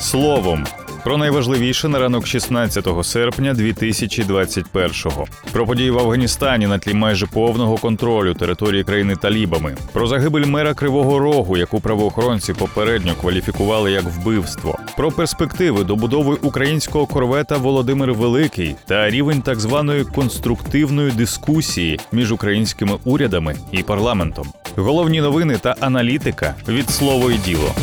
[0.00, 0.66] Словом.
[1.04, 5.26] Про найважливіше на ранок 16 серпня 2021-го.
[5.52, 9.76] Про події в Афганістані на тлі майже повного контролю території країни талібами.
[9.92, 14.78] Про загибель мера Кривого Рогу, яку правоохоронці попередньо кваліфікували як вбивство.
[14.96, 22.92] Про перспективи добудови українського корвета Володимир Великий та рівень так званої конструктивної дискусії між українськими
[23.04, 24.46] урядами і парламентом.
[24.76, 27.74] Головні новини та аналітика від слово і діло.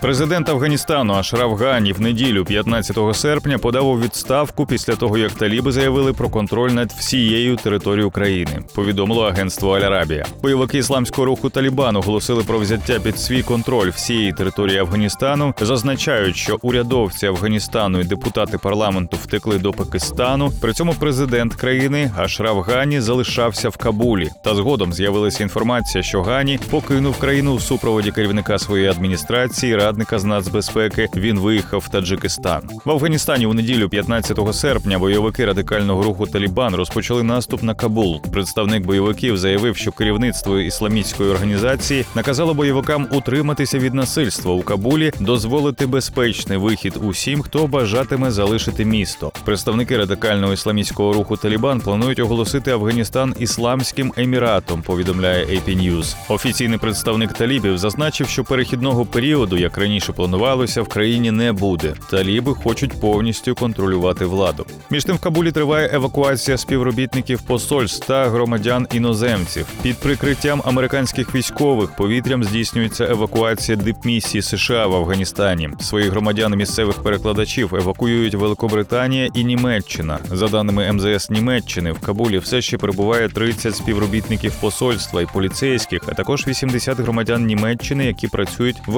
[0.00, 5.72] Президент Афганістану Ашраф Гані в неділю, 15 серпня, подав у відставку після того, як таліби
[5.72, 8.62] заявили про контроль над всією територією країни.
[8.74, 10.26] Повідомило агентство Аль-Арабія.
[10.42, 15.54] Бойовики ісламського руху Талібан оголосили про взяття під свій контроль всієї території Афганістану.
[15.60, 20.52] Зазначають, що урядовці Афганістану і депутати парламенту втекли до Пакистану.
[20.60, 24.30] При цьому президент країни Ашраф Гані залишався в Кабулі.
[24.44, 30.24] Та згодом з'явилася інформація, що Гані покинув країну у супроводі керівника своєї адміністрації радника з
[30.24, 31.08] нацбезпеки.
[31.16, 32.62] Він виїхав в Таджикистан.
[32.84, 38.22] В Афганістані у неділю, 15 серпня, бойовики радикального руху Талібан розпочали наступ на Кабул.
[38.32, 45.86] Представник бойовиків заявив, що керівництво ісламістської організації наказало бойовикам утриматися від насильства у Кабулі, дозволити
[45.86, 49.32] безпечний вихід усім, хто бажатиме залишити місто.
[49.44, 54.82] Представники радикального ісламістського руху Талібан планують оголосити Афганістан ісламським еміратом.
[54.82, 56.16] Повідомляє AP News.
[56.28, 61.94] Офіційний представник талібів зазначив, що перехідного періоду, як раніше планувалося, в країні не буде.
[62.10, 64.66] Таліби хочуть повністю контролювати владу.
[64.90, 69.66] Між тим в Кабулі триває евакуація співробітників посольств та громадян іноземців.
[69.82, 75.70] Під прикриттям американських військових повітрям здійснюється евакуація дипмісії США в Афганістані.
[75.80, 80.18] Своїх громадян місцевих перекладачів евакуюють Великобританія і Німеччина.
[80.30, 86.14] За даними МЗС Німеччини, в Кабулі все ще перебуває 30 співробітників посольства і поліцейських, а
[86.14, 88.96] також 80 громадян Німеччини, які працюють в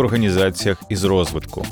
[0.68, 1.66] організаціях із розвитку.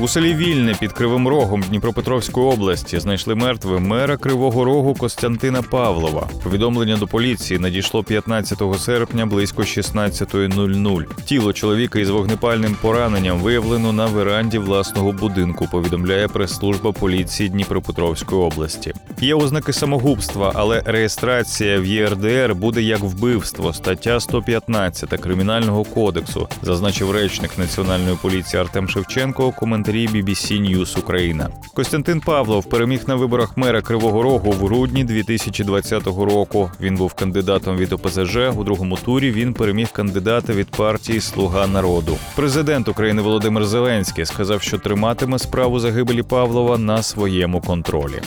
[0.00, 6.28] У селі Вільне під Кривим Рогом Дніпропетровської області знайшли мертвим мера Кривого Рогу Костянтина Павлова.
[6.42, 11.04] Повідомлення до поліції надійшло 15 серпня близько 16.00.
[11.24, 15.68] Тіло чоловіка із вогнепальним пораненням виявлено на веранді власного будинку.
[15.72, 18.94] Повідомляє прес-служба поліції Дніпропетровської області.
[19.20, 23.72] Є ознаки самогубства, але реєстрація в ЄРДР буде як вбивство.
[23.72, 29.46] Стаття 115 кримінального кодексу, зазначив речник національної поліції Артем Шевченко.
[29.46, 29.52] у
[29.88, 31.48] коментарі BBC News Україна.
[31.74, 36.70] Костянтин Павлов переміг на виборах мера Кривого Рогу в грудні 2020 року.
[36.80, 38.36] Він був кандидатом від ОПЗЖ.
[38.56, 42.16] У другому турі він переміг кандидата від партії Слуга народу.
[42.36, 48.20] Президент України Володимир Зеленський сказав, що триматиме справу загибелі Павлова на своєму контролі.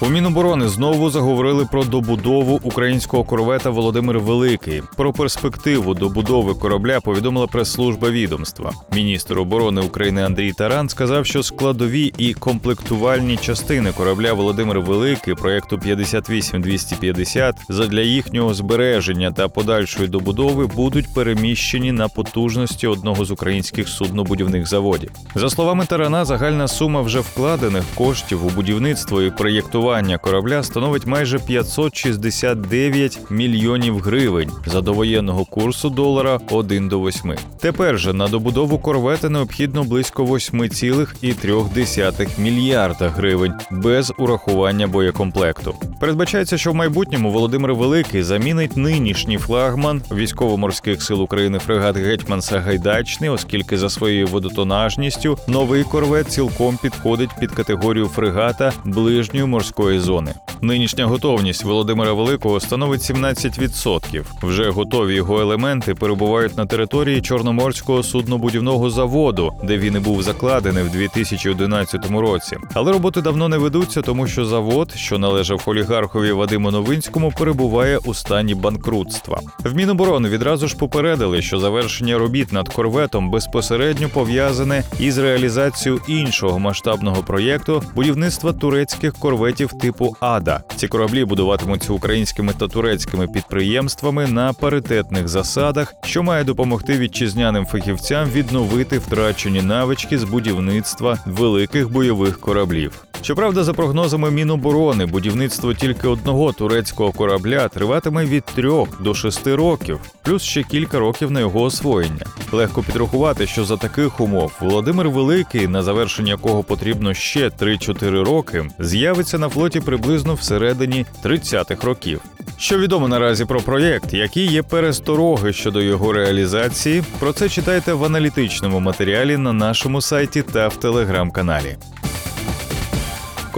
[0.00, 4.82] У Міноборони знову заговорили про добудову українського корвета Володимир Великий.
[4.96, 8.72] Про перспективу добудови корабля повідомила прес-служба відомства.
[8.92, 15.78] Міністр оборони України Андрій Таран сказав, що складові і комплектувальні частини корабля Володимир Великий проєкту
[15.78, 24.66] 58250 задля їхнього збереження та подальшої добудови будуть переміщені на потужності одного з українських суднобудівних
[24.66, 25.10] заводів.
[25.34, 29.87] За словами Тарана, загальна сума вже вкладених коштів у будівництво і проєктування
[30.18, 37.34] корабля становить майже 569 мільйонів гривень за довоєнного курсу долара 1 до 8.
[37.60, 45.74] Тепер же на добудову корвета необхідно близько 8,3 мільярда гривень без урахування боєкомплекту.
[46.00, 53.30] Передбачається, що в майбутньому Володимир Великий замінить нинішній флагман військово-морських сил України фрегат Гетьман Сагайдачний,
[53.30, 60.34] оскільки за своєю водотонажністю новий корвет цілком підходить під категорію фрегата ближньої морської зони.
[60.60, 64.22] Нинішня готовність Володимира Великого становить 17%.
[64.42, 70.82] Вже готові його елементи перебувають на території Чорноморського суднобудівного заводу, де він і був закладений
[70.82, 72.56] в 2011 році.
[72.74, 78.14] Але роботи давно не ведуться, тому що завод, що належав олігархові Вадиму Новинському, перебуває у
[78.14, 79.40] стані банкрутства.
[79.64, 86.58] В Міноборони відразу ж попередили, що завершення робіт над корветом безпосередньо пов'язане із реалізацією іншого
[86.58, 90.62] масштабного проєкту будівництва турецьких корветів типу Ада.
[90.76, 98.28] Ці кораблі будуватимуться українськими та турецькими підприємствами на паритетних засадах, що має допомогти вітчизняним фахівцям
[98.30, 103.07] відновити втрачені навички з будівництва великих бойових кораблів.
[103.22, 110.00] Щоправда, за прогнозами Міноборони, будівництво тільки одного турецького корабля триватиме від трьох до шести років,
[110.22, 112.26] плюс ще кілька років на його освоєння.
[112.52, 118.68] Легко підрахувати, що за таких умов Володимир Великий, на завершення якого потрібно ще 3-4 роки,
[118.78, 122.20] з'явиться на флоті приблизно всередині 30-х років.
[122.58, 128.04] Що відомо наразі про проєкт, які є перестороги щодо його реалізації, про це читайте в
[128.04, 131.76] аналітичному матеріалі на нашому сайті та в телеграм-каналі.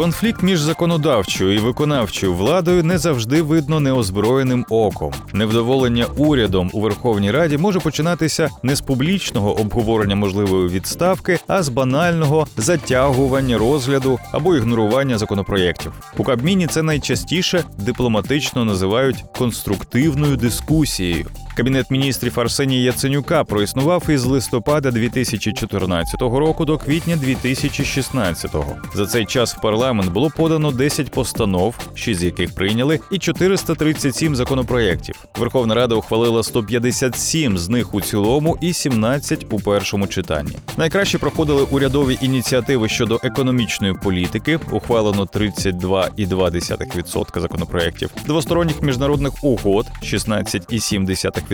[0.01, 5.13] Конфлікт між законодавчою і виконавчою владою не завжди видно неозброєним оком.
[5.33, 11.69] Невдоволення урядом у Верховній Раді може починатися не з публічного обговорення можливої відставки, а з
[11.69, 15.93] банального затягування розгляду або ігнорування законопроєктів.
[16.17, 21.27] У Кабміні це найчастіше дипломатично називають конструктивною дискусією.
[21.61, 28.51] Кабінет міністрів Арсенія Яценюка проіснував із листопада 2014 року до квітня 2016.
[28.95, 34.37] За цей час в парламент було подано 10 постанов, 6 з яких прийняли, і 437
[34.37, 35.15] законопроєктів.
[35.39, 40.57] Верховна Рада ухвалила 157 з них у цілому і 17 у першому читанні.
[40.77, 44.59] Найкраще проходили урядові ініціативи щодо економічної політики.
[44.71, 51.50] Ухвалено 32,2% законопроєктів, двосторонніх міжнародних угод 16,7%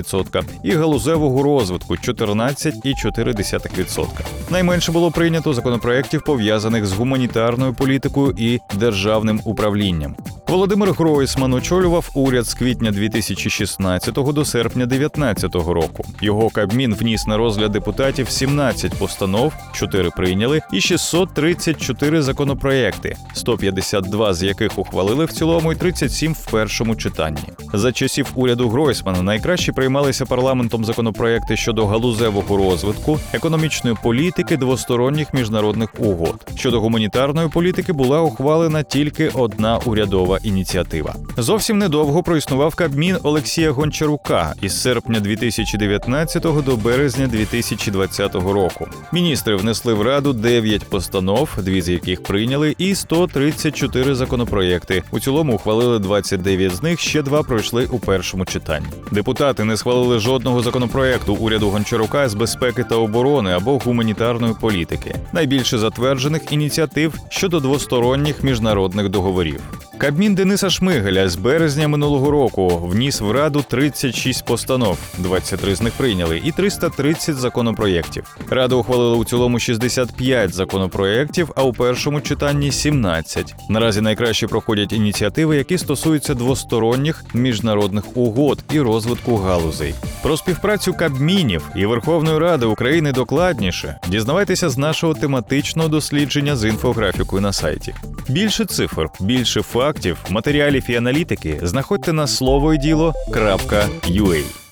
[0.63, 4.07] і галузевого розвитку 14,4%.
[4.51, 10.17] Найменше було прийнято законопроєктів, пов'язаних з гуманітарною політикою і державним управлінням.
[10.49, 16.05] Володимир Гройсман очолював уряд з квітня 2016 до серпня 2019 року.
[16.21, 24.43] Його кабмін вніс на розгляд депутатів 17 постанов, 4 прийняли, і 634 законопроекти, 152 з
[24.43, 27.39] яких ухвалили в цілому, і 37 в першому читанні.
[27.73, 35.91] За часів уряду Гройсмана найкраще приймалися парламентом законопроекти щодо галузевого розвитку, економічної політики, двосторонніх міжнародних
[35.99, 36.51] угод.
[36.57, 41.15] Щодо гуманітарної політики була ухвалена тільки одна урядова ініціатива.
[41.37, 48.88] Зовсім недовго проіснував Кабмін Олексія Гончарука із серпня 2019 до березня 2020 року.
[49.12, 55.03] Міністри внесли в раду 9 постанов, дві з яких прийняли, і 134 законопроєкти.
[55.11, 58.87] У цілому ухвалили 29 з них, ще два пройшли у першому читанні.
[59.12, 65.15] Депутати не схвалили жодного законопроєкту уряду Гончарука з безпеки та оборони або гуманітарної політики.
[65.33, 69.61] Найбільше затверджених ініціатив щодо двосторонніх міжнародних договорів.
[69.99, 75.93] Кабмін Дениса Шмигеля з березня минулого року вніс в раду 36 постанов, 23 з них
[75.93, 78.37] прийняли, і 330 законопроєктів.
[78.51, 83.55] Рада ухвалила у цілому 65 законопроєктів, а у першому читанні 17.
[83.71, 89.95] Наразі найкраще проходять ініціативи, які стосуються двосторонніх міжнародних угод і розвитку галузей.
[90.23, 97.43] Про співпрацю Кабмінів і Верховної Ради України докладніше дізнавайтеся з нашого тематичного дослідження з інфографікою
[97.43, 97.95] на сайті.
[98.29, 104.66] Більше цифр, більше фактів, матеріалів і аналітики знаходьте на слово і діло.ua.